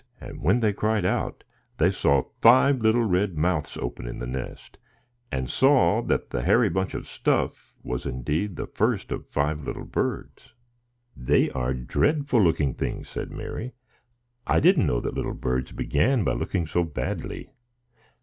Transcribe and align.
And 0.19 0.41
when 0.41 0.61
they 0.61 0.73
cried 0.73 1.05
out, 1.05 1.43
they 1.77 1.91
saw 1.91 2.23
five 2.41 2.77
wide 2.77 2.83
little 2.83 3.03
red 3.03 3.37
mouths 3.37 3.77
open 3.77 4.07
in 4.07 4.17
the 4.17 4.25
nest, 4.25 4.79
and 5.31 5.47
saw 5.47 6.01
that 6.01 6.31
the 6.31 6.41
hairy 6.41 6.69
bunch 6.69 6.95
of 6.95 7.05
stuff 7.07 7.75
was 7.83 8.07
indeed 8.07 8.55
the 8.55 8.65
first 8.65 9.11
of 9.11 9.27
five 9.27 9.61
little 9.63 9.85
birds. 9.85 10.55
"They 11.15 11.51
are 11.51 11.75
dreadful 11.75 12.41
looking 12.43 12.73
things," 12.73 13.09
said 13.09 13.29
Mary; 13.29 13.73
"I 14.47 14.59
didn't 14.59 14.87
know 14.87 15.01
that 15.01 15.13
little 15.13 15.35
birds 15.35 15.71
began 15.71 16.23
by 16.23 16.33
looking 16.33 16.65
so 16.65 16.83
badly." 16.83 17.51